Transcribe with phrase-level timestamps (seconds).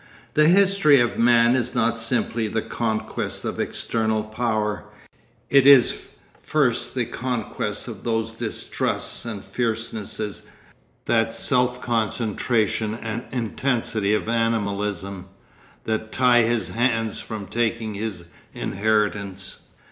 [0.33, 4.85] The history of man is not simply the conquest of external power;
[5.51, 6.07] it is
[6.41, 10.41] first the conquest of those distrusts and fiercenesses,
[11.05, 15.27] that self concentration and intensity of animalism,
[15.83, 18.23] that tie his hands from taking his
[18.55, 19.67] inheritance.